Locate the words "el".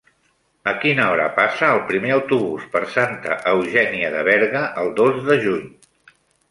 1.75-1.83, 4.85-4.95